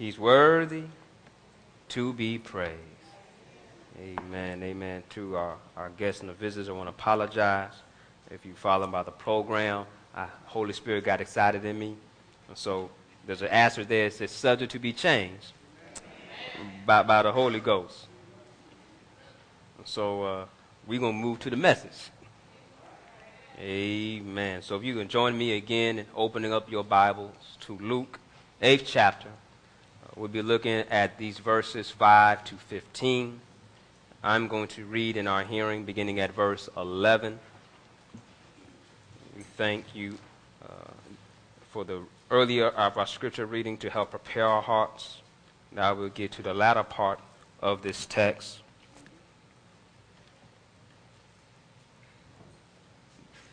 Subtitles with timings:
[0.00, 0.84] He's worthy
[1.90, 2.72] to be praised.
[4.00, 4.62] Amen.
[4.62, 5.02] Amen.
[5.10, 7.74] To our, our guests and the visitors, I want to apologize.
[8.30, 9.84] If you follow by the program,
[10.14, 11.98] I, Holy Spirit got excited in me.
[12.48, 12.88] And so
[13.26, 14.06] there's an answer there.
[14.06, 15.52] It says, subject to be changed
[16.86, 18.06] by, by the Holy Ghost.
[19.84, 20.46] So uh,
[20.86, 22.08] we're going to move to the message.
[23.58, 24.62] Amen.
[24.62, 27.34] So if you can join me again in opening up your Bibles
[27.66, 28.18] to Luke,
[28.62, 29.28] 8th chapter.
[30.16, 33.40] We'll be looking at these verses 5 to 15.
[34.24, 37.38] I'm going to read in our hearing beginning at verse 11.
[39.36, 40.18] We thank you
[40.64, 40.90] uh,
[41.70, 45.18] for the earlier of our scripture reading to help prepare our hearts.
[45.70, 47.20] Now we'll get to the latter part
[47.60, 48.58] of this text.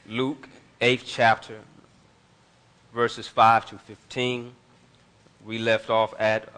[0.08, 0.50] Luke,
[0.82, 1.60] 8th chapter,
[2.94, 4.54] verses 5 to 15.
[5.48, 6.50] We left off at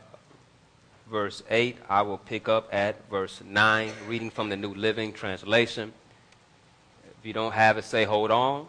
[1.12, 1.78] verse 8.
[1.88, 5.94] I will pick up at verse 9, reading from the New Living Translation.
[7.20, 8.66] If you don't have it, say, hold on.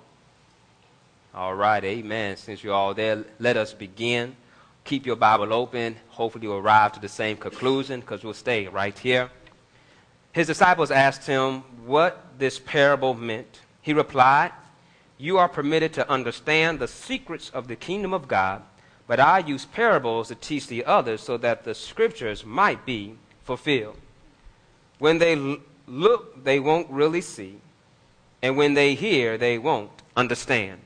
[1.35, 2.37] All right, amen.
[2.37, 4.37] Since you're all there, let us begin.
[4.85, 5.97] Keep your Bible open.
[6.11, 9.31] Hopefully, you'll arrive to the same conclusion because we'll stay right here.
[10.33, 13.61] His disciples asked him what this parable meant.
[13.81, 14.53] He replied,
[15.17, 18.63] you are permitted to understand the secrets of the kingdom of God,
[19.11, 23.97] but I use parables to teach the others so that the scriptures might be fulfilled.
[25.01, 25.35] When they
[25.89, 27.57] look, they won't really see,
[28.41, 30.79] and when they hear, they won't understand.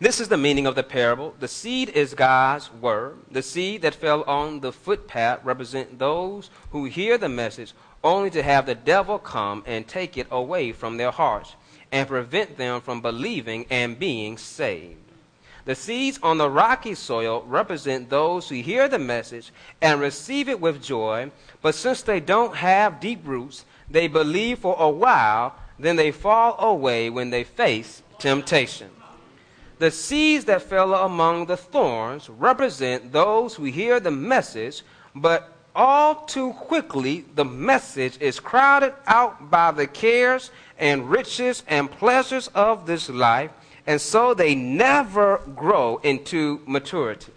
[0.00, 1.34] This is the meaning of the parable.
[1.40, 3.16] The seed is God's word.
[3.30, 7.72] The seed that fell on the footpath represent those who hear the message
[8.02, 11.54] only to have the devil come and take it away from their hearts
[11.90, 15.03] and prevent them from believing and being saved.
[15.64, 20.60] The seeds on the rocky soil represent those who hear the message and receive it
[20.60, 21.30] with joy,
[21.62, 26.56] but since they don't have deep roots, they believe for a while, then they fall
[26.58, 28.90] away when they face temptation.
[29.78, 34.82] The seeds that fell among the thorns represent those who hear the message,
[35.14, 41.90] but all too quickly the message is crowded out by the cares and riches and
[41.90, 43.50] pleasures of this life,
[43.86, 47.32] and so they never grow into maturity.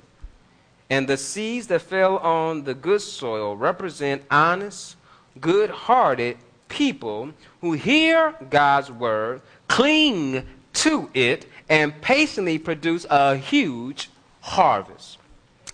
[0.89, 4.95] And the seeds that fell on the good soil represent honest,
[5.39, 6.37] good hearted
[6.69, 7.31] people
[7.61, 14.09] who hear God's word, cling to it, and patiently produce a huge
[14.39, 15.17] harvest.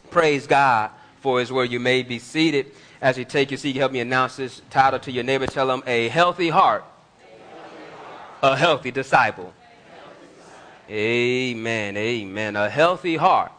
[0.09, 0.89] Praise God
[1.21, 1.71] for his word.
[1.71, 2.71] You may be seated.
[2.99, 5.45] As you take your seat, help me announce this title to your neighbor.
[5.45, 6.85] Tell them, A Healthy Heart
[8.43, 9.53] a healthy disciple.
[10.89, 11.95] Amen.
[11.95, 12.55] Amen.
[12.55, 13.51] A healthy heart,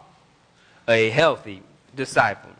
[0.86, 1.62] a healthy
[1.94, 2.50] disciple.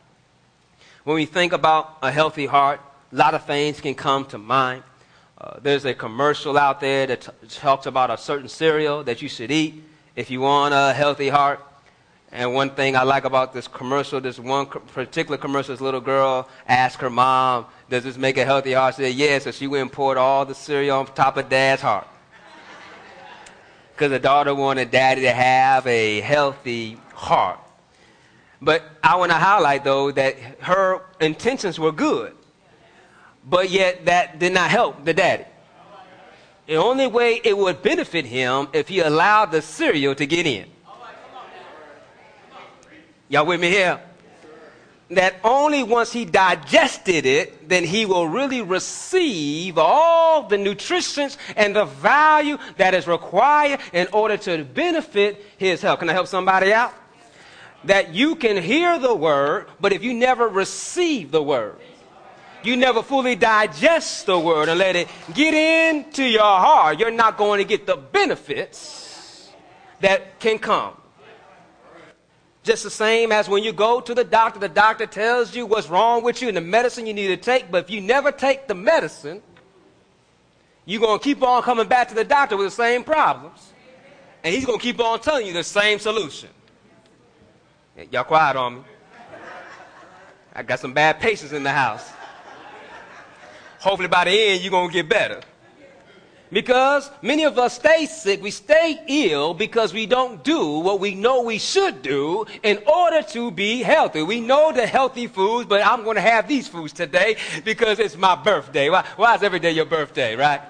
[1.04, 2.80] When we think about a healthy heart,
[3.12, 4.82] a lot of things can come to mind.
[5.36, 9.28] Uh, there's a commercial out there that t- talks about a certain cereal that you
[9.28, 9.84] should eat
[10.16, 11.60] if you want a healthy heart.
[12.32, 16.48] And one thing I like about this commercial, this one particular commercial, this little girl
[16.66, 18.94] asked her mom, Does this make a healthy heart?
[18.94, 19.44] She said, Yes.
[19.44, 22.08] So she went and poured all the cereal on top of dad's heart
[23.94, 27.60] because the daughter wanted daddy to have a healthy heart.
[28.60, 32.34] But I want to highlight, though, that her intentions were good,
[33.48, 35.44] but yet that did not help the daddy.
[36.66, 40.66] The only way it would benefit him if he allowed the cereal to get in.
[43.28, 44.00] Y'all with me here?
[45.16, 51.74] That only once he digested it, then he will really receive all the nutrients and
[51.74, 55.98] the value that is required in order to benefit his health.
[56.00, 56.92] Can I help somebody out?
[57.84, 61.78] That you can hear the word, but if you never receive the word,
[62.62, 67.36] you never fully digest the word and let it get into your heart, you're not
[67.36, 69.50] going to get the benefits
[70.00, 70.96] that can come.
[72.64, 75.88] Just the same as when you go to the doctor, the doctor tells you what's
[75.88, 78.66] wrong with you and the medicine you need to take, but if you never take
[78.66, 79.42] the medicine,
[80.86, 83.72] you're going to keep on coming back to the doctor with the same problems.
[84.42, 86.48] And he's going to keep on telling you the same solution.
[88.10, 88.80] Y'all quiet on me.
[90.54, 92.10] I got some bad patients in the house.
[93.80, 95.40] Hopefully by the end, you're going to get better.
[96.52, 101.14] Because many of us stay sick, we stay ill because we don't do what we
[101.14, 104.22] know we should do in order to be healthy.
[104.22, 108.16] We know the healthy foods, but I'm going to have these foods today because it's
[108.16, 108.90] my birthday.
[108.90, 110.60] Why, why is every day your birthday, right?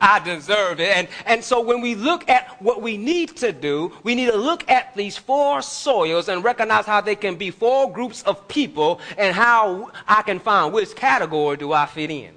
[0.00, 0.94] I deserve it.
[0.94, 4.36] And, and so when we look at what we need to do, we need to
[4.36, 9.00] look at these four soils and recognize how they can be four groups of people
[9.16, 12.34] and how I can find which category do I fit in.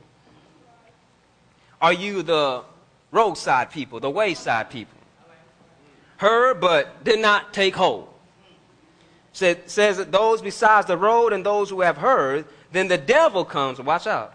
[1.81, 2.63] Are you the
[3.11, 4.97] roadside people, the wayside people?
[6.17, 8.09] Heard but did not take hold.
[9.31, 13.79] Says that those besides the road and those who have heard, then the devil comes,
[13.79, 14.33] watch out,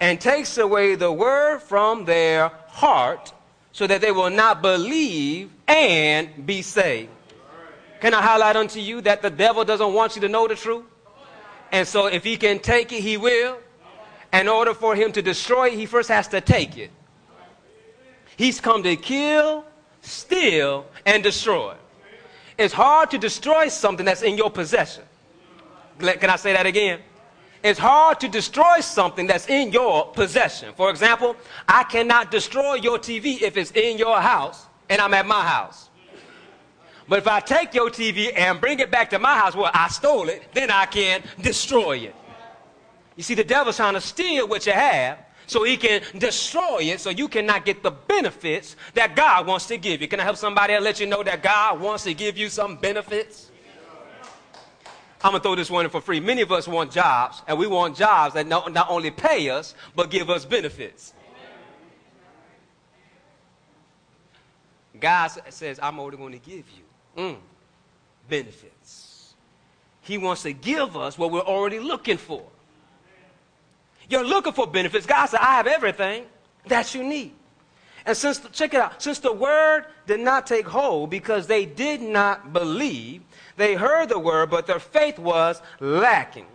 [0.00, 3.34] and takes away the word from their heart
[3.72, 7.10] so that they will not believe and be saved.
[8.00, 10.84] Can I highlight unto you that the devil doesn't want you to know the truth?
[11.72, 13.58] And so if he can take it, he will.
[14.40, 16.90] In order for him to destroy it, he first has to take it.
[18.36, 19.64] He's come to kill,
[20.02, 21.74] steal, and destroy.
[22.58, 25.04] It's hard to destroy something that's in your possession.
[25.98, 27.00] Can I say that again?
[27.62, 30.74] It's hard to destroy something that's in your possession.
[30.76, 31.34] For example,
[31.66, 35.88] I cannot destroy your TV if it's in your house and I'm at my house.
[37.08, 39.88] But if I take your TV and bring it back to my house where I
[39.88, 42.14] stole it, then I can destroy it.
[43.16, 47.00] You see, the devil's trying to steal what you have so he can destroy it
[47.00, 50.08] so you cannot get the benefits that God wants to give you.
[50.08, 52.76] Can I help somebody and let you know that God wants to give you some
[52.76, 53.50] benefits?
[55.22, 56.20] I'm going to throw this one in for free.
[56.20, 59.74] Many of us want jobs, and we want jobs that not, not only pay us,
[59.94, 61.14] but give us benefits.
[65.00, 66.84] God says, I'm only going to give you
[67.16, 67.36] mm,
[68.28, 69.34] benefits.
[70.02, 72.46] He wants to give us what we're already looking for.
[74.08, 75.06] You're looking for benefits.
[75.06, 76.24] God said, I have everything
[76.66, 77.32] that you need.
[78.04, 81.66] And since, the, check it out, since the word did not take hold because they
[81.66, 83.22] did not believe,
[83.56, 86.46] they heard the word, but their faith was lacking.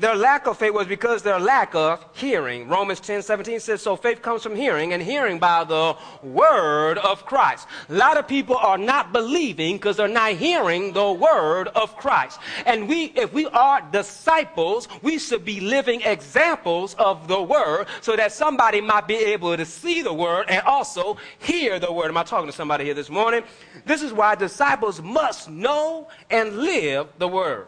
[0.00, 2.68] Their lack of faith was because their lack of hearing.
[2.68, 7.26] Romans 10 17 says, So faith comes from hearing, and hearing by the word of
[7.26, 7.68] Christ.
[7.90, 12.40] A lot of people are not believing because they're not hearing the word of Christ.
[12.64, 18.16] And we, if we are disciples, we should be living examples of the word so
[18.16, 22.08] that somebody might be able to see the word and also hear the word.
[22.08, 23.42] Am I talking to somebody here this morning?
[23.84, 27.66] This is why disciples must know and live the word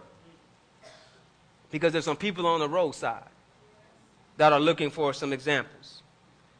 [1.72, 3.24] because there's some people on the roadside
[4.36, 6.02] that are looking for some examples.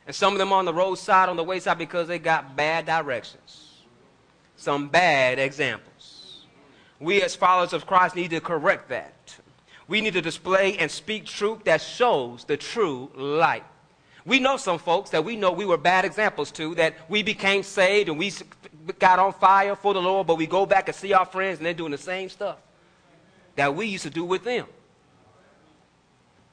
[0.07, 3.83] And some of them on the roadside, on the wayside, because they got bad directions,
[4.57, 6.47] some bad examples.
[6.99, 9.37] We, as followers of Christ, need to correct that.
[9.87, 13.65] We need to display and speak truth that shows the true light.
[14.25, 17.63] We know some folks that we know we were bad examples to, that we became
[17.63, 18.33] saved and we
[18.99, 21.67] got on fire for the Lord, but we go back and see our friends and
[21.67, 22.57] they're doing the same stuff
[23.57, 24.67] that we used to do with them.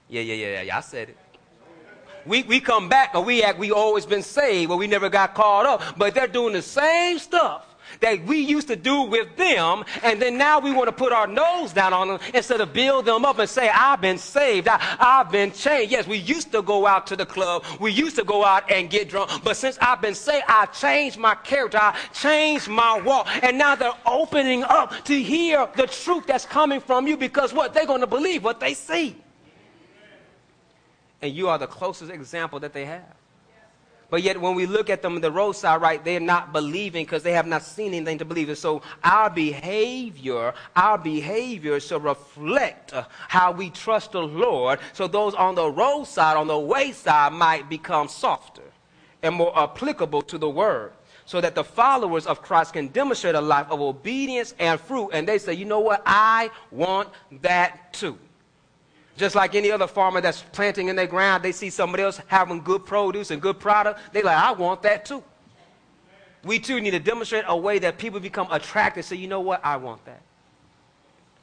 [0.09, 0.77] Yeah, yeah, yeah, yeah.
[0.77, 1.17] I said it.
[2.25, 5.35] We, we come back and we act we always been saved, but we never got
[5.35, 5.97] caught up.
[5.97, 7.65] But they're doing the same stuff
[8.01, 11.25] that we used to do with them, and then now we want to put our
[11.27, 14.77] nose down on them instead of build them up and say, I've been saved, I,
[14.99, 15.91] have been changed.
[15.91, 18.91] Yes, we used to go out to the club, we used to go out and
[18.91, 23.27] get drunk, but since I've been saved, I changed my character, I changed my walk,
[23.43, 27.73] and now they're opening up to hear the truth that's coming from you because what?
[27.73, 29.15] They're going to believe what they see
[31.21, 33.15] and you are the closest example that they have.
[34.09, 37.21] But yet, when we look at them on the roadside, right, they're not believing because
[37.21, 38.55] they have not seen anything to believe in.
[38.55, 44.79] So, our behavior, our behavior should reflect uh, how we trust the Lord.
[44.93, 48.63] So, those on the roadside, on the wayside, might become softer
[49.21, 50.93] and more applicable to the word.
[51.25, 55.09] So that the followers of Christ can demonstrate a life of obedience and fruit.
[55.13, 56.01] And they say, you know what?
[56.03, 57.09] I want
[57.43, 58.17] that too.
[59.19, 62.61] Just like any other farmer that's planting in their ground, they see somebody else having
[62.61, 63.99] good produce and good product.
[64.13, 65.21] They like, I want that too.
[66.45, 69.03] We too need to demonstrate a way that people become attracted.
[69.03, 69.59] Say, you know what?
[69.61, 70.21] I want that.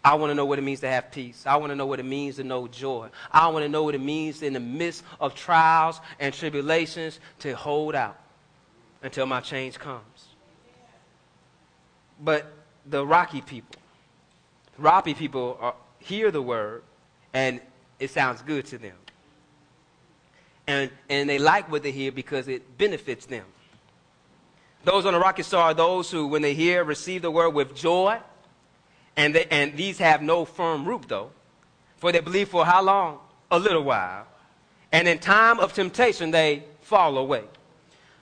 [0.03, 1.45] I want to know what it means to have peace.
[1.45, 3.11] I want to know what it means to know joy.
[3.31, 7.55] I want to know what it means in the midst of trials and tribulations to
[7.55, 8.19] hold out
[9.03, 10.29] until my change comes.
[12.25, 12.51] But
[12.87, 13.77] the rocky people,
[14.79, 16.83] rocky people are, hear the word,
[17.37, 17.61] and
[17.99, 18.97] it sounds good to them.
[20.67, 23.45] And, and they like what they hear because it benefits them.
[24.85, 27.77] Those on the rocky soil are those who, when they hear, receive the word with
[27.77, 28.19] joy.
[29.17, 31.31] And, they, and these have no firm root, though.
[31.99, 33.19] For they believe for how long?
[33.51, 34.27] A little while.
[34.91, 37.45] And in time of temptation, they fall away.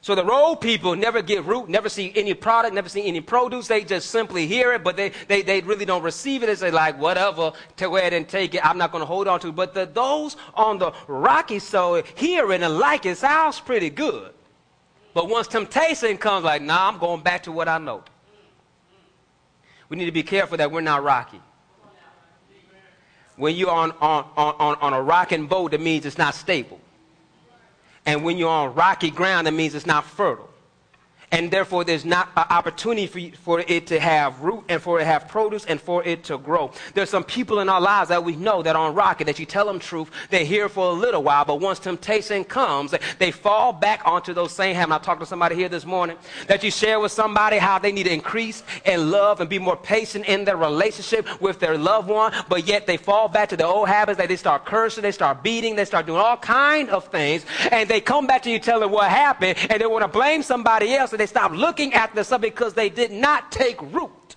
[0.04, 3.68] So the road people never get root, never see any product, never see any produce.
[3.68, 6.46] They just simply hear it, but they, they, they really don't receive it.
[6.46, 8.60] They say like, whatever, to go ahead and take it.
[8.62, 9.56] I'm not going to hold on to it.
[9.56, 14.34] But the, those on the rocky soil hear it and like it sounds pretty good.
[15.14, 18.04] But once temptation comes, like, nah, I'm going back to what I know.
[19.88, 21.40] We need to be careful that we're not rocky.
[23.36, 26.78] When you're on, on, on, on a rocking boat, that means it's not stable.
[28.06, 30.48] And when you're on rocky ground, that means it's not fertile
[31.34, 34.98] and therefore there's not an opportunity for, you, for it to have root and for
[34.98, 36.70] it to have produce and for it to grow.
[36.94, 39.44] There's some people in our lives that we know that are on rocket, that you
[39.44, 43.72] tell them truth, they're here for a little while, but once temptation comes, they fall
[43.72, 44.94] back onto those same habits.
[44.94, 48.04] I talked to somebody here this morning that you share with somebody how they need
[48.04, 52.32] to increase in love and be more patient in their relationship with their loved one,
[52.48, 55.42] but yet they fall back to the old habits that they start cursing, they start
[55.42, 58.90] beating, they start doing all kind of things, and they come back to you telling
[58.90, 62.22] what happened, and they want to blame somebody else, and they stop looking at the
[62.22, 64.36] subject because they did not take root.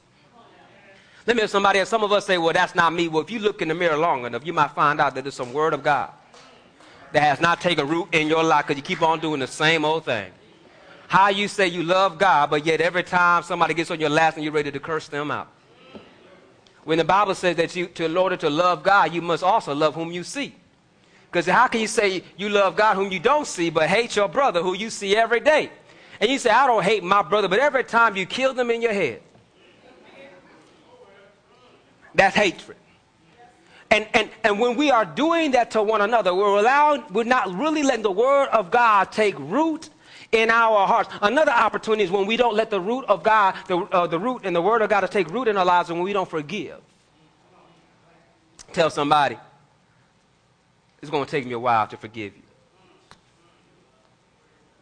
[1.26, 1.90] Let me have somebody else.
[1.90, 3.10] Some of us say, well, that's not me.
[3.10, 5.36] Well, if you look in the mirror long enough, you might find out that there's
[5.36, 6.12] some word of God
[7.12, 9.84] that has not taken root in your life because you keep on doing the same
[9.84, 10.32] old thing.
[11.10, 14.36] How you say you love God, but yet every time somebody gets on your last
[14.36, 15.50] and you're ready to curse them out.
[16.86, 19.76] When the Bible says that you, to, in order to love God, you must also
[19.76, 20.56] love whom you see.
[21.30, 24.30] Because how can you say you love God whom you don't see, but hate your
[24.30, 25.70] brother who you see every day?
[26.20, 28.82] And you say, I don't hate my brother, but every time you kill them in
[28.82, 29.22] your head,
[32.16, 32.78] that's hatred.
[33.90, 37.54] And, and, and when we are doing that to one another, we're allowing, we're not
[37.54, 39.90] really letting the word of God take root
[40.32, 41.10] in our hearts.
[41.22, 44.42] Another opportunity is when we don't let the root of God, the, uh, the root
[44.44, 46.30] and the word of God to take root in our lives and when we don't
[46.30, 46.80] forgive.
[48.74, 49.38] Tell somebody,
[51.02, 52.44] it's going to take me a while to forgive you.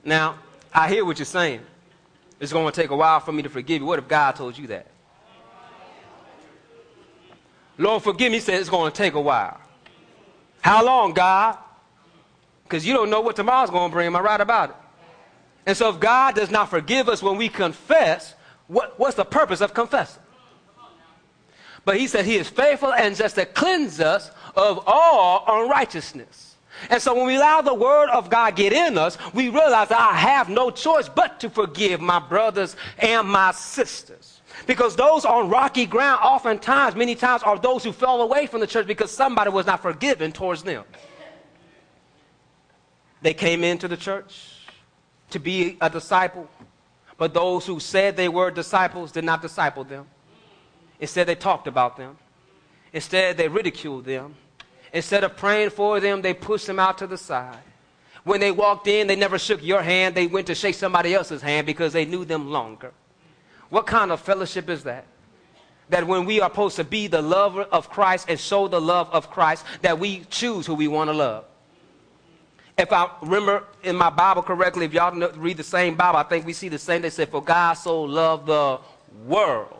[0.04, 0.40] Now,
[0.76, 1.62] I hear what you're saying.
[2.38, 3.88] It's going to take a while for me to forgive you.
[3.88, 4.88] What if God told you that?
[7.78, 8.40] Lord, forgive me.
[8.40, 9.60] He said it's going to take a while.
[10.60, 11.58] How long, God?
[12.64, 14.08] Because you don't know what tomorrow's going to bring.
[14.08, 14.76] Am I right about it?
[15.66, 18.36] And so if God does not forgive us when we confess,
[18.68, 20.22] what, what's the purpose of confessing?
[21.86, 26.45] But he said he is faithful and just to cleanse us of all unrighteousness.
[26.90, 30.14] And so when we allow the word of God get in us, we realize I
[30.14, 34.42] have no choice but to forgive my brothers and my sisters.
[34.68, 38.68] Because those on rocky ground, oftentimes, many times, are those who fell away from the
[38.68, 40.84] church because somebody was not forgiven towards them.
[43.22, 44.52] They came into the church
[45.32, 46.48] to be a disciple,
[47.18, 50.06] but those who said they were disciples did not disciple them.
[51.00, 52.18] Instead, they talked about them.
[52.94, 54.36] Instead, they ridiculed them.
[54.96, 57.60] Instead of praying for them, they pushed them out to the side.
[58.24, 60.16] When they walked in, they never shook your hand.
[60.16, 62.94] They went to shake somebody else's hand because they knew them longer.
[63.70, 65.06] What kind of fellowship is that?
[65.90, 69.10] That when we are supposed to be the lover of Christ and show the love
[69.12, 71.44] of Christ, that we choose who we want to love.
[72.78, 76.46] If I remember in my Bible correctly, if y'all read the same Bible, I think
[76.46, 77.02] we see the same.
[77.02, 78.80] They said, For God so loved the
[79.26, 79.75] world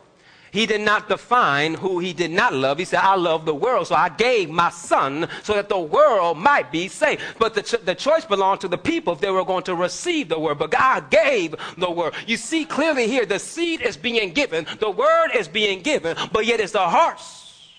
[0.56, 2.78] he did not define who he did not love.
[2.78, 6.38] He said, I love the world, so I gave my son so that the world
[6.38, 7.20] might be saved.
[7.38, 10.30] But the, ch- the choice belonged to the people if they were going to receive
[10.30, 10.56] the word.
[10.56, 12.14] But God gave the word.
[12.26, 16.46] You see clearly here, the seed is being given, the word is being given, but
[16.46, 17.74] yet it's the hearts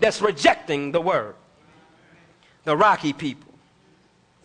[0.00, 1.36] that's rejecting the word.
[2.64, 3.54] The rocky people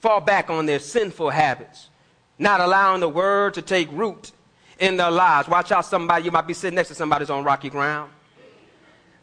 [0.01, 1.89] fall back on their sinful habits,
[2.37, 4.33] not allowing the word to take root
[4.79, 5.47] in their lives.
[5.47, 8.11] Watch out, somebody, you might be sitting next to somebody who's on rocky ground.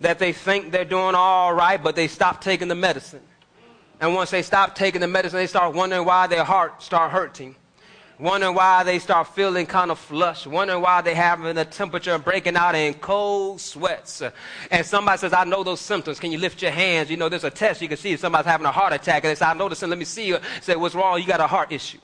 [0.01, 3.23] That they think they're doing all right, but they stop taking the medicine.
[4.01, 7.55] And once they stop taking the medicine, they start wondering why their heart start hurting.
[8.19, 10.47] Wondering why they start feeling kind of flush.
[10.47, 14.23] Wondering why they having a temperature and breaking out in cold sweats.
[14.71, 16.21] And somebody says, I know those symptoms.
[16.21, 17.11] Can you lift your hands?
[17.11, 19.25] You know, there's a test you can see if somebody's having a heart attack.
[19.25, 20.39] And they say, I know this, let me see you.
[20.61, 21.21] Say, what's wrong?
[21.21, 21.99] You got a heart issue.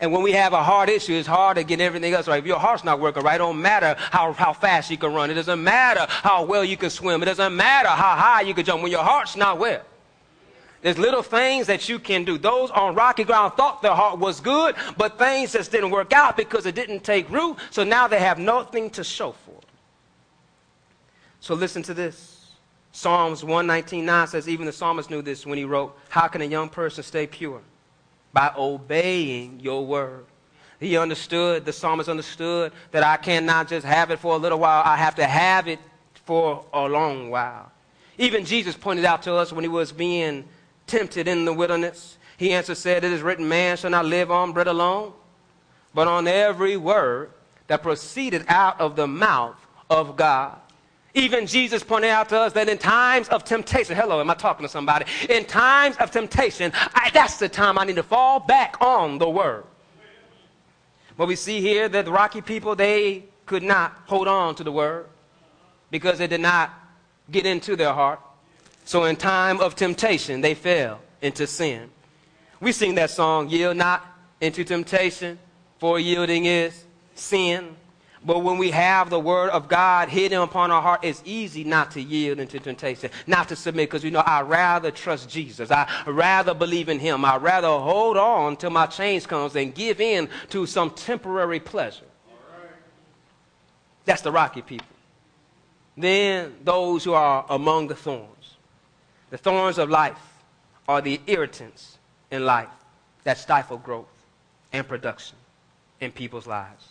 [0.00, 2.38] And when we have a heart issue, it's hard to get everything else right.
[2.38, 5.30] If your heart's not working right, it don't matter how, how fast you can run.
[5.30, 7.20] It doesn't matter how well you can swim.
[7.22, 8.82] It doesn't matter how high you can jump.
[8.82, 9.82] When your heart's not well,
[10.82, 12.38] there's little things that you can do.
[12.38, 16.36] Those on rocky ground thought their heart was good, but things just didn't work out
[16.36, 17.56] because it didn't take root.
[17.70, 19.66] So now they have nothing to show for it.
[21.40, 22.52] So listen to this.
[22.92, 26.68] Psalms 119.9 says, even the psalmist knew this when he wrote, How can a young
[26.68, 27.60] person stay pure?
[28.32, 30.26] By obeying your word.
[30.80, 34.82] He understood, the psalmist understood that I cannot just have it for a little while,
[34.84, 35.80] I have to have it
[36.24, 37.72] for a long while.
[38.16, 40.44] Even Jesus pointed out to us when he was being
[40.86, 42.16] tempted in the wilderness.
[42.36, 45.12] He answered, said, It is written, man shall not live on bread alone,
[45.94, 47.30] but on every word
[47.66, 49.56] that proceeded out of the mouth
[49.90, 50.58] of God.
[51.18, 54.64] Even Jesus pointed out to us that in times of temptation, hello, am I talking
[54.64, 55.04] to somebody?
[55.28, 59.28] In times of temptation, I, that's the time I need to fall back on the
[59.28, 59.64] word.
[61.16, 64.70] But we see here that the rocky people, they could not hold on to the
[64.70, 65.06] word
[65.90, 66.70] because it did not
[67.32, 68.20] get into their heart.
[68.84, 71.90] So in time of temptation, they fell into sin.
[72.60, 74.06] We sing that song, Yield Not
[74.40, 75.40] into Temptation,
[75.78, 76.84] for yielding is
[77.16, 77.74] sin.
[78.24, 81.92] But when we have the word of God hidden upon our heart, it's easy not
[81.92, 85.70] to yield into temptation, not to submit, because you know, I'd rather trust Jesus.
[85.70, 87.24] I rather believe in him.
[87.24, 92.04] I'd rather hold on till my change comes and give in to some temporary pleasure.
[94.04, 94.86] That's the rocky people.
[95.96, 98.56] Then those who are among the thorns.
[99.30, 100.18] The thorns of life
[100.88, 101.98] are the irritants
[102.30, 102.68] in life
[103.24, 104.06] that stifle growth
[104.72, 105.36] and production
[106.00, 106.88] in people's lives.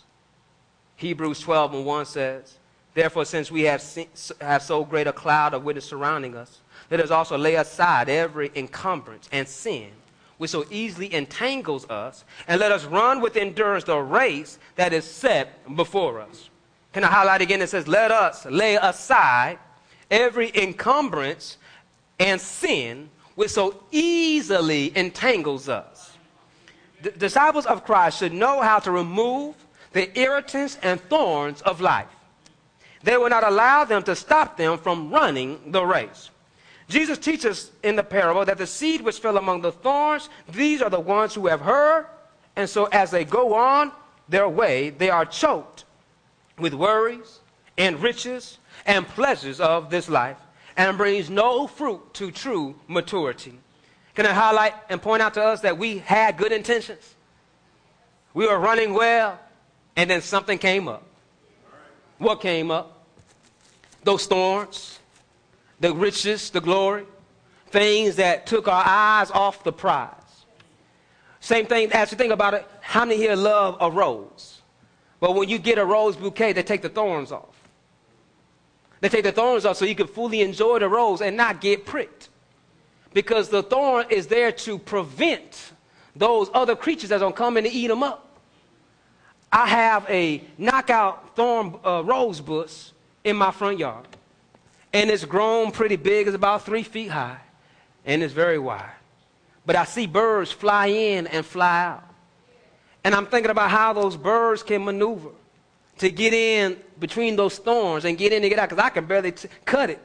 [0.98, 2.58] Hebrews 12 and 1 says,
[2.92, 4.08] Therefore, since we have, seen,
[4.40, 6.58] have so great a cloud of witness surrounding us,
[6.90, 9.90] let us also lay aside every encumbrance and sin
[10.38, 15.04] which so easily entangles us, and let us run with endurance the race that is
[15.04, 16.48] set before us.
[16.92, 17.62] Can I highlight again?
[17.62, 19.58] It says, Let us lay aside
[20.10, 21.58] every encumbrance
[22.18, 26.12] and sin which so easily entangles us.
[27.02, 29.54] The disciples of Christ should know how to remove
[29.92, 32.08] the irritants and thorns of life.
[33.02, 36.30] They will not allow them to stop them from running the race.
[36.88, 40.90] Jesus teaches in the parable that the seed which fell among the thorns, these are
[40.90, 42.06] the ones who have heard,
[42.56, 43.92] and so as they go on
[44.28, 45.84] their way, they are choked
[46.58, 47.40] with worries
[47.76, 50.38] and riches and pleasures of this life
[50.76, 53.58] and brings no fruit to true maturity.
[54.14, 57.14] Can I highlight and point out to us that we had good intentions?
[58.34, 59.38] We were running well,
[59.98, 61.02] and then something came up.
[62.18, 63.04] What came up?
[64.04, 65.00] Those thorns,
[65.80, 67.04] the riches, the glory,
[67.66, 70.14] things that took our eyes off the prize.
[71.40, 74.60] Same thing, as you think about it, how many here love a rose?
[75.18, 77.56] But when you get a rose bouquet, they take the thorns off.
[79.00, 81.84] They take the thorns off so you can fully enjoy the rose and not get
[81.84, 82.28] pricked.
[83.14, 85.72] Because the thorn is there to prevent
[86.14, 88.27] those other creatures that's going to come in and eat them up.
[89.50, 92.90] I have a knockout thorn uh, rose bush
[93.24, 94.06] in my front yard.
[94.92, 96.26] And it's grown pretty big.
[96.26, 97.38] It's about three feet high.
[98.04, 98.90] And it's very wide.
[99.66, 102.04] But I see birds fly in and fly out.
[103.04, 105.30] And I'm thinking about how those birds can maneuver
[105.98, 109.06] to get in between those thorns and get in and get out because I can
[109.06, 110.00] barely t- cut it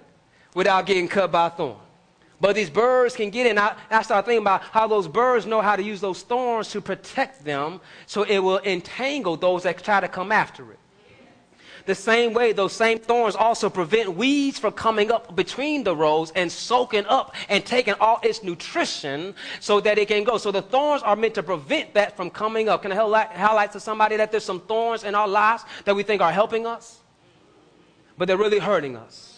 [0.54, 1.78] without getting cut by a thorn.
[2.44, 3.58] But these birds can get in.
[3.58, 6.82] I, I start thinking about how those birds know how to use those thorns to
[6.82, 10.80] protect them so it will entangle those that try to come after it.
[11.86, 16.32] The same way, those same thorns also prevent weeds from coming up between the rows
[16.32, 20.38] and soaking up and taking all its nutrition so that it can go.
[20.38, 22.82] So the thorns are meant to prevent that from coming up.
[22.82, 26.22] Can I highlight to somebody that there's some thorns in our lives that we think
[26.22, 27.00] are helping us,
[28.18, 29.33] but they're really hurting us?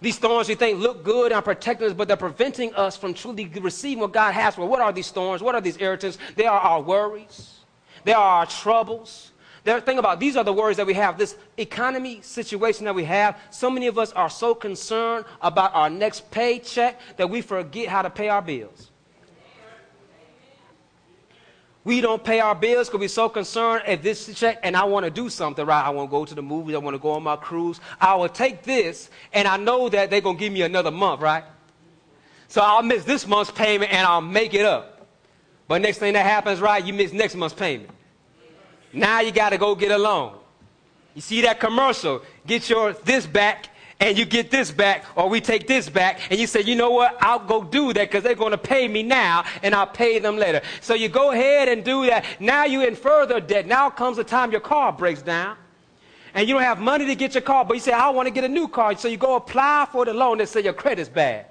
[0.00, 3.46] These thorns you think look good and protecting us, but they're preventing us from truly
[3.46, 4.66] receiving what God has for.
[4.66, 5.42] What are these thorns?
[5.42, 6.18] What are these irritants?
[6.34, 7.60] They are our worries.
[8.04, 9.32] They are our troubles.
[9.64, 11.18] There, think about these are the worries that we have.
[11.18, 13.36] This economy situation that we have.
[13.50, 18.02] So many of us are so concerned about our next paycheck that we forget how
[18.02, 18.90] to pay our bills.
[21.86, 25.04] We don't pay our bills because we're so concerned at this check and I want
[25.04, 25.86] to do something, right?
[25.86, 26.74] I want to go to the movies.
[26.74, 27.78] I want to go on my cruise.
[28.00, 31.20] I will take this and I know that they're going to give me another month,
[31.20, 31.44] right?
[32.48, 35.06] So I'll miss this month's payment and I'll make it up.
[35.68, 37.90] But next thing that happens, right, you miss next month's payment.
[38.92, 40.36] Now you got to go get a loan.
[41.14, 42.20] You see that commercial?
[42.48, 46.38] Get your this back and you get this back, or we take this back, and
[46.38, 49.02] you say, you know what, I'll go do that because they're going to pay me
[49.02, 50.60] now, and I'll pay them later.
[50.80, 52.24] So you go ahead and do that.
[52.38, 53.66] Now you're in further debt.
[53.66, 55.56] Now comes the time your car breaks down,
[56.34, 58.30] and you don't have money to get your car, but you say, I want to
[58.30, 58.94] get a new car.
[58.96, 61.46] So you go apply for the loan that say your credit's bad.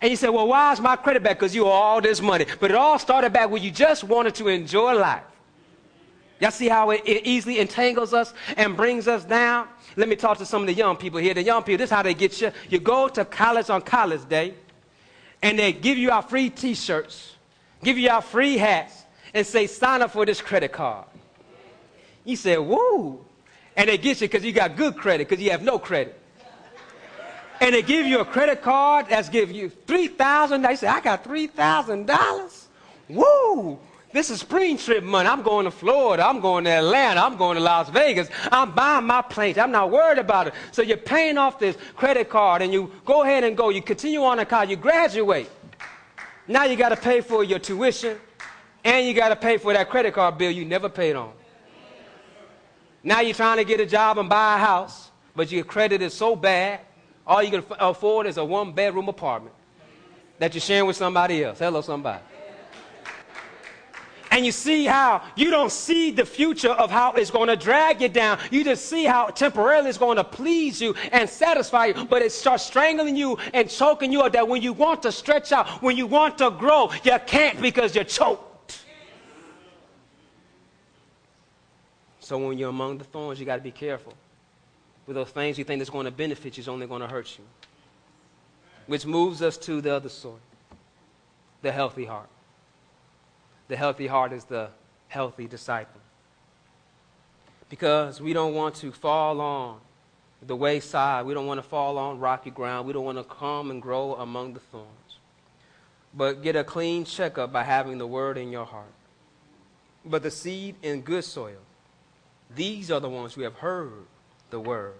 [0.00, 1.34] And you say, well, why is my credit bad?
[1.38, 2.46] Because you owe all this money.
[2.60, 5.22] But it all started back when you just wanted to enjoy life.
[6.40, 9.68] Y'all see how it, it, easily entangles us and brings us down?
[9.96, 11.34] Let me talk to some of the young people here.
[11.34, 12.50] The young people, this is how they get you.
[12.68, 14.54] You go to college on college day,
[15.42, 17.36] and they give you out free t shirts,
[17.82, 21.06] give you out free hats, and say, sign up for this credit card.
[22.24, 23.24] You say, woo.
[23.76, 26.20] And they get you because you got good credit, because you have no credit.
[27.60, 30.66] And they give you a credit card that's give you $3,000.
[30.66, 32.64] They say, I got $3,000.
[33.08, 33.78] Woo!
[34.14, 35.28] This is spring trip money.
[35.28, 36.24] I'm going to Florida.
[36.24, 37.20] I'm going to Atlanta.
[37.20, 38.28] I'm going to Las Vegas.
[38.52, 39.58] I'm buying my plane.
[39.58, 40.54] I'm not worried about it.
[40.70, 43.70] So you're paying off this credit card and you go ahead and go.
[43.70, 44.70] You continue on a college.
[44.70, 45.50] You graduate.
[46.46, 48.16] Now you got to pay for your tuition,
[48.84, 51.32] And you got to pay for that credit card bill you never paid on.
[53.02, 56.14] Now you're trying to get a job and buy a house, but your credit is
[56.14, 56.82] so bad,
[57.26, 59.56] all you can afford is a one bedroom apartment
[60.38, 61.58] that you're sharing with somebody else.
[61.58, 62.22] Hello, somebody
[64.34, 68.02] and you see how you don't see the future of how it's going to drag
[68.02, 68.36] you down.
[68.50, 72.32] You just see how temporarily it's going to please you and satisfy you, but it
[72.32, 75.96] starts strangling you and choking you up that when you want to stretch out, when
[75.96, 78.82] you want to grow, you can't because you're choked.
[82.18, 84.14] So when you're among the thorns, you got to be careful.
[85.06, 87.38] With those things you think that's going to benefit you is only going to hurt
[87.38, 87.44] you.
[88.88, 90.40] Which moves us to the other sword,
[91.62, 92.28] the healthy heart.
[93.68, 94.70] The healthy heart is the
[95.08, 96.00] healthy disciple.
[97.68, 99.80] Because we don't want to fall on
[100.46, 101.26] the wayside.
[101.26, 102.86] We don't want to fall on rocky ground.
[102.86, 104.88] We don't want to come and grow among the thorns.
[106.12, 108.92] But get a clean checkup by having the word in your heart.
[110.04, 111.58] But the seed in good soil,
[112.54, 114.04] these are the ones who have heard
[114.50, 114.94] the word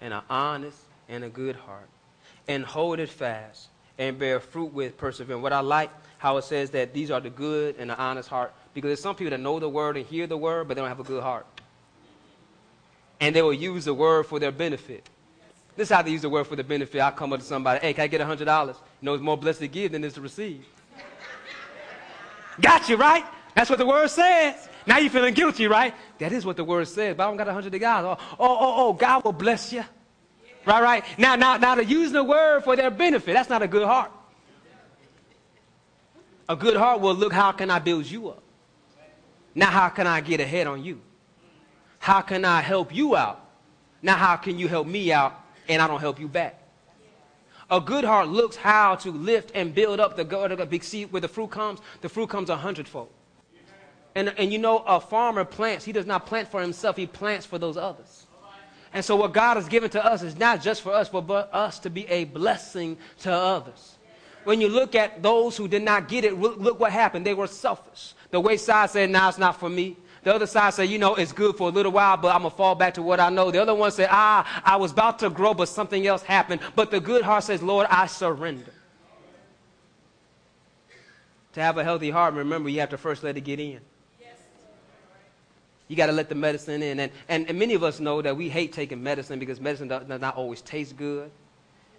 [0.00, 0.78] and are honest
[1.08, 1.88] and a good heart
[2.48, 5.42] and hold it fast and bear fruit with perseverance.
[5.42, 8.52] What I like how it says that these are the good and the honest heart.
[8.74, 10.88] Because there's some people that know the word and hear the word, but they don't
[10.88, 11.46] have a good heart.
[13.20, 15.08] And they will use the word for their benefit.
[15.76, 17.00] This is how they use the word for their benefit.
[17.00, 18.66] I come up to somebody, hey, can I get $100?
[18.66, 20.64] You know, it's more blessed to give than it is to receive.
[22.60, 23.24] Got you, right?
[23.54, 24.68] That's what the word says.
[24.86, 25.94] Now you're feeling guilty, right?
[26.18, 28.04] That is what the word says, but I don't got 100 to God.
[28.04, 29.84] Oh, oh, oh, oh, God will bless you.
[30.66, 31.04] Right, right?
[31.16, 33.34] Now, now, now they're using the word for their benefit.
[33.34, 34.10] That's not a good heart.
[36.48, 38.42] A good heart will look, how can I build you up?
[39.54, 41.00] Now, how can I get ahead on you?
[41.98, 43.44] How can I help you out?
[44.00, 45.34] Now, how can you help me out
[45.68, 46.62] and I don't help you back?
[47.70, 50.66] A good heart looks how to lift and build up the garden.
[50.68, 51.80] Big seed where the fruit comes.
[52.00, 53.10] The fruit comes a hundredfold.
[54.14, 55.84] And, and you know, a farmer plants.
[55.84, 56.96] He does not plant for himself.
[56.96, 58.26] He plants for those others.
[58.94, 61.78] And so what God has given to us is not just for us, but us
[61.80, 63.97] to be a blessing to others
[64.44, 67.26] when you look at those who did not get it, look what happened.
[67.26, 68.14] They were selfish.
[68.30, 69.96] The way side said, nah, it's not for me.
[70.22, 72.50] The other side said, you know, it's good for a little while, but I'm going
[72.50, 73.50] to fall back to what I know.
[73.50, 76.60] The other one said, ah, I was about to grow, but something else happened.
[76.74, 78.72] But the good heart says, Lord, I surrender.
[81.54, 83.80] To have a healthy heart, remember, you have to first let it get in.
[85.88, 87.00] You got to let the medicine in.
[87.00, 90.04] And, and, and, many of us know that we hate taking medicine because medicine does,
[90.04, 91.30] does not always taste good.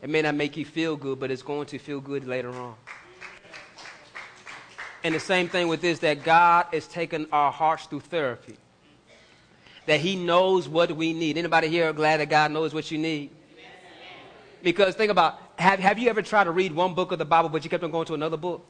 [0.02, 2.76] It may not make you feel good, but it's going to feel good later on.
[5.04, 8.58] And the same thing with this that God is taking our hearts through therapy.
[9.86, 11.38] That He knows what we need.
[11.38, 13.32] Anybody here glad that God knows what you need?
[14.62, 17.50] Because think about have, have you ever tried to read one book of the Bible,
[17.50, 18.66] but you kept on going to another book?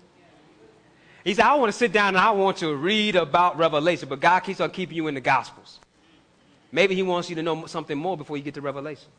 [1.24, 4.20] He said, I want to sit down and I want to read about Revelation, but
[4.20, 5.80] God keeps on keeping you in the Gospels.
[6.72, 9.10] Maybe He wants you to know something more before you get to Revelation.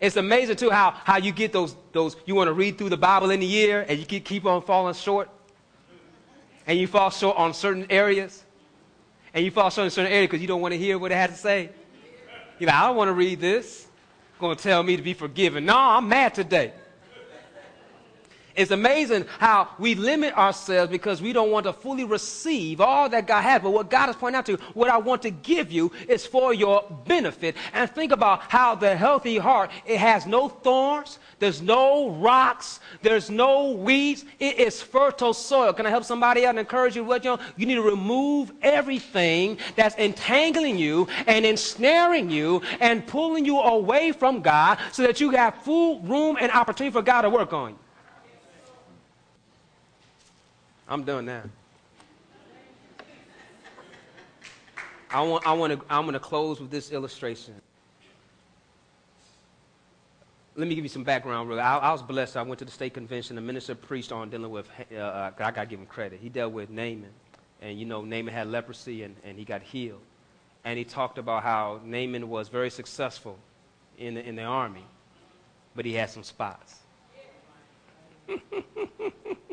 [0.00, 2.96] It's amazing too how, how you get those, those, you want to read through the
[2.96, 5.30] Bible in a year and you keep, on falling short.
[6.66, 8.44] And you fall short on certain areas.
[9.32, 11.16] And you fall short in certain areas because you don't want to hear what it
[11.16, 11.70] has to say.
[12.58, 13.66] You're like, I don't want to read this.
[13.66, 15.64] It's going to tell me to be forgiven.
[15.64, 16.72] No, I'm mad today.
[18.56, 23.26] It's amazing how we limit ourselves because we don't want to fully receive all that
[23.26, 23.62] God has.
[23.62, 26.24] But what God is pointing out to you, what I want to give you is
[26.24, 27.54] for your benefit.
[27.74, 33.28] And think about how the healthy heart, it has no thorns, there's no rocks, there's
[33.28, 34.24] no weeds.
[34.38, 35.74] It is fertile soil.
[35.74, 37.04] Can I help somebody out and encourage you?
[37.04, 43.06] What you know, you need to remove everything that's entangling you and ensnaring you and
[43.06, 47.22] pulling you away from God so that you have full room and opportunity for God
[47.22, 47.78] to work on you.
[50.88, 51.42] I'm done now.
[55.10, 57.54] I want, I want to, I'm going to close with this illustration.
[60.56, 61.48] Let me give you some background.
[61.48, 62.36] Really, I, I, was blessed.
[62.36, 63.36] I went to the state convention.
[63.36, 64.68] The minister preached on dealing with.
[64.92, 66.18] Uh, uh I got to give him credit.
[66.20, 67.12] He dealt with Naaman,
[67.60, 70.00] and you know Naaman had leprosy, and, and he got healed.
[70.64, 73.38] And he talked about how Naaman was very successful
[73.98, 74.84] in the, in the army,
[75.74, 76.76] but he had some spots.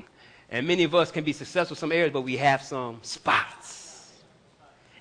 [0.53, 4.11] And many of us can be successful in some areas, but we have some spots.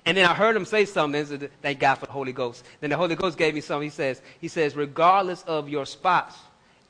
[0.03, 1.23] And then I heard him say something.
[1.25, 2.65] Said, Thank God for the Holy Ghost.
[2.81, 3.85] Then the Holy Ghost gave me something.
[3.85, 6.35] He says, he says, regardless of your spots,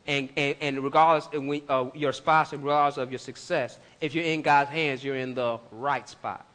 [0.07, 4.23] and, and, and regardless of uh, your spots and regardless of your success, if you're
[4.23, 6.45] in God's hands, you're in the right spot.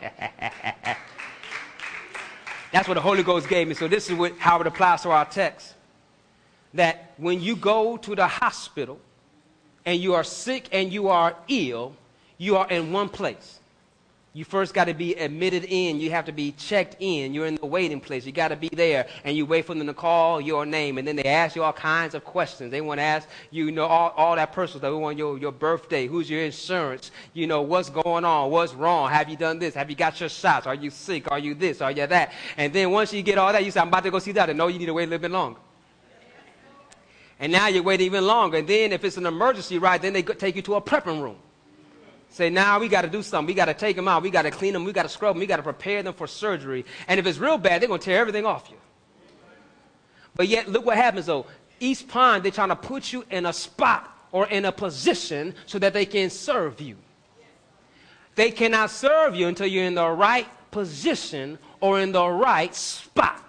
[2.72, 3.74] That's what the Holy Ghost gave me.
[3.74, 5.74] So this is what, how it applies to our text.
[6.74, 9.00] That when you go to the hospital
[9.86, 11.94] and you are sick and you are ill,
[12.36, 13.60] you are in one place.
[14.34, 15.98] You first got to be admitted in.
[15.98, 17.32] You have to be checked in.
[17.32, 18.26] You're in the waiting place.
[18.26, 21.08] You got to be there, and you wait for them to call your name, and
[21.08, 22.70] then they ask you all kinds of questions.
[22.70, 24.90] They want to ask you, you know, all, all that personal stuff.
[24.90, 29.08] They want your, your birthday, who's your insurance, you know, what's going on, what's wrong,
[29.08, 31.80] have you done this, have you got your shots, are you sick, are you this,
[31.80, 32.34] are you that?
[32.58, 34.50] And then once you get all that, you say, I'm about to go see that,
[34.50, 35.60] and no, you need to wait a little bit longer.
[37.38, 38.58] And now you wait even longer.
[38.58, 41.36] And then if it's an emergency, right, then they take you to a prepping room.
[42.30, 43.46] Say, now nah, we got to do something.
[43.46, 44.22] We got to take them out.
[44.22, 44.84] We got to clean them.
[44.84, 45.40] We got to scrub them.
[45.40, 46.84] We got to prepare them for surgery.
[47.08, 48.76] And if it's real bad, they're going to tear everything off you.
[50.34, 51.46] But yet, look what happens though.
[51.80, 55.78] East Pond, they're trying to put you in a spot or in a position so
[55.78, 56.96] that they can serve you.
[58.34, 63.42] They cannot serve you until you're in the right position or in the right spot.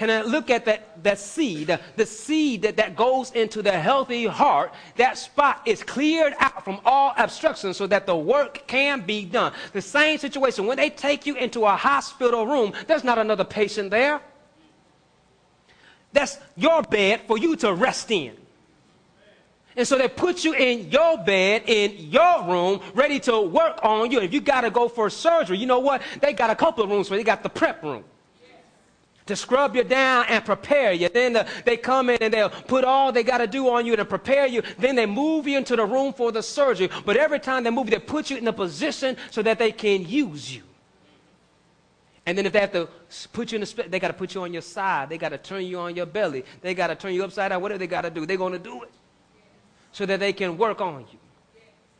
[0.00, 4.24] Can I look at that, that seed, the seed that, that goes into the healthy
[4.24, 4.72] heart?
[4.96, 9.52] That spot is cleared out from all obstructions so that the work can be done.
[9.74, 13.90] The same situation, when they take you into a hospital room, there's not another patient
[13.90, 14.22] there.
[16.14, 18.34] That's your bed for you to rest in.
[19.76, 24.10] And so they put you in your bed, in your room, ready to work on
[24.10, 24.20] you.
[24.20, 26.00] If you got to go for surgery, you know what?
[26.22, 27.18] They got a couple of rooms where.
[27.18, 28.04] They got the prep room
[29.30, 31.08] to scrub you down and prepare you.
[31.08, 33.94] Then the, they come in and they'll put all they got to do on you
[33.94, 34.62] to prepare you.
[34.76, 36.90] Then they move you into the room for the surgery.
[37.06, 39.70] But every time they move you, they put you in a position so that they
[39.70, 40.62] can use you.
[42.26, 42.88] And then if they have to
[43.32, 45.08] put you in the, they got to put you on your side.
[45.08, 46.44] They got to turn you on your belly.
[46.60, 47.62] They got to turn you upside down.
[47.62, 48.90] Whatever they got to do, they're going to do it
[49.92, 51.18] so that they can work on you.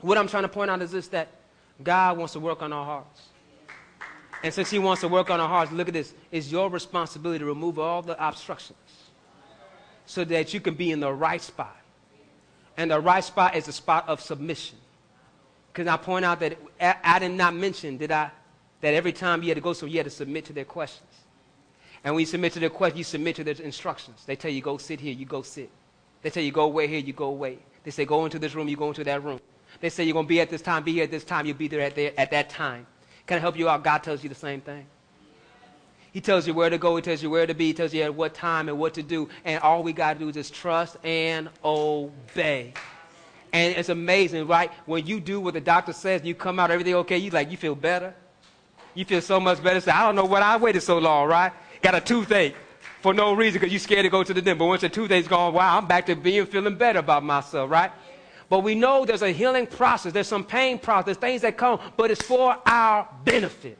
[0.00, 1.28] What I'm trying to point out is this that
[1.82, 3.29] God wants to work on our hearts.
[4.42, 6.14] And since He wants to work on our hearts, look at this.
[6.30, 8.78] It's your responsibility to remove all the obstructions
[10.06, 11.76] so that you can be in the right spot.
[12.76, 14.78] And the right spot is the spot of submission.
[15.72, 18.30] Because I point out that I did not mention, did I,
[18.80, 21.06] that every time you had to go so you had to submit to their questions.
[22.02, 24.24] And when you submit to their questions, you submit to their instructions.
[24.24, 25.70] They tell you, go sit here, you go sit.
[26.22, 27.58] They tell you, go away here, you go away.
[27.84, 29.40] They say, go into this room, you go into that room.
[29.80, 31.56] They say, you're going to be at this time, be here at this time, you'll
[31.56, 32.86] be there at, there at that time.
[33.30, 33.84] Can I help you out?
[33.84, 34.84] God tells you the same thing.
[36.10, 36.96] He tells you where to go.
[36.96, 37.66] He tells you where to be.
[37.66, 39.28] He tells you at what time and what to do.
[39.44, 42.74] And all we got to do is just trust and obey.
[43.52, 44.72] And it's amazing, right?
[44.84, 47.56] When you do what the doctor says, you come out, everything okay, you like, you
[47.56, 48.12] feel better.
[48.94, 49.80] You feel so much better.
[49.80, 51.52] Say, I don't know what I waited so long, right?
[51.82, 52.56] Got a toothache
[53.00, 54.58] for no reason because you're scared to go to the dentist.
[54.58, 57.92] But once the toothache's gone, wow, I'm back to being feeling better about myself, right?
[58.50, 62.10] But we know there's a healing process, there's some pain process, things that come, but
[62.10, 63.78] it's for our benefit.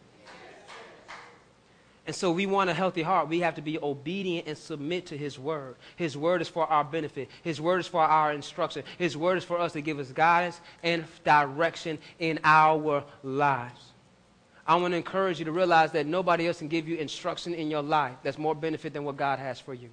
[2.07, 3.29] And so we want a healthy heart.
[3.29, 5.77] We have to be obedient and submit to His word.
[5.97, 7.29] His word is for our benefit.
[7.43, 8.85] His word is for our instruction.
[8.97, 13.81] His word is for us to give us guidance and direction in our lives.
[14.67, 17.71] I want to encourage you to realize that nobody else can give you instruction in
[17.71, 19.91] your life that's more benefit than what God has for you.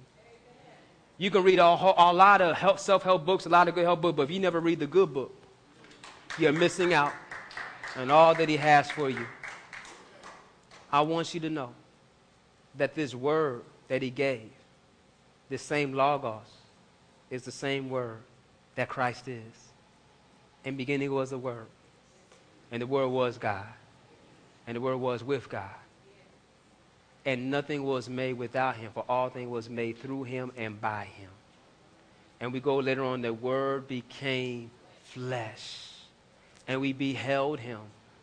[1.18, 4.16] You can read a, a lot of self-help books, a lot of good help books,
[4.16, 5.34] but if you never read the good book,
[6.38, 7.12] you're missing out
[7.96, 9.26] on all that he has for you.
[10.92, 11.74] I want you to know
[12.76, 14.50] that this word that he gave,
[15.48, 16.46] this same logos,
[17.30, 18.18] is the same word
[18.76, 19.42] that Christ is.
[20.64, 21.66] In beginning was the word,
[22.70, 23.66] and the word was God,
[24.68, 25.74] and the word was with God
[27.28, 31.04] and nothing was made without him, for all things was made through him and by
[31.04, 31.28] him.
[32.40, 34.70] And we go later on, the word became
[35.04, 35.90] flesh,
[36.66, 37.80] and we beheld him,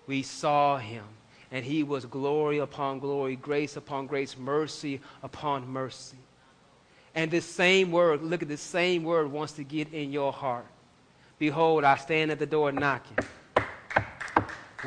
[0.08, 1.04] we saw him,
[1.52, 6.18] and he was glory upon glory, grace upon grace, mercy upon mercy.
[7.14, 10.66] And this same word, look at this same word wants to get in your heart.
[11.38, 13.20] Behold, I stand at the door knocking.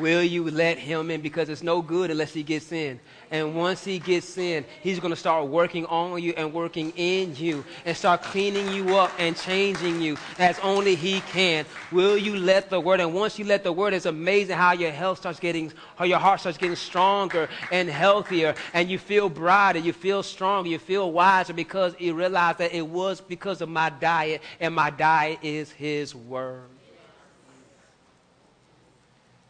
[0.01, 1.21] Will you let him in?
[1.21, 3.01] Because it's no good unless he gets in.
[3.31, 7.37] And once he gets in, he's going to start working on you and working in
[7.37, 11.67] you and start cleaning you up and changing you as only he can.
[11.93, 13.01] Will you let the word?
[13.01, 16.19] And once you let the word, it's amazing how your health starts getting, how your
[16.19, 18.55] heart starts getting stronger and healthier.
[18.73, 22.87] And you feel brighter, you feel stronger, you feel wiser because you realize that it
[22.87, 26.78] was because of my diet, and my diet is his word.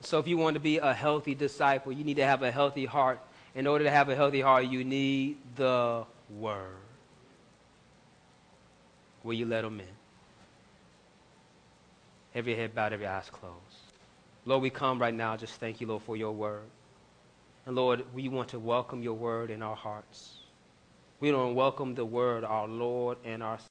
[0.00, 2.84] So if you want to be a healthy disciple, you need to have a healthy
[2.84, 3.20] heart.
[3.54, 6.76] In order to have a healthy heart, you need the Word.
[9.24, 9.86] Will you let them in?
[12.34, 13.56] Every head bowed, every eyes closed.
[14.44, 15.36] Lord, we come right now.
[15.36, 16.64] Just thank you, Lord, for your word.
[17.66, 20.38] And Lord, we want to welcome your word in our hearts.
[21.20, 23.58] We don't welcome the word, our Lord and our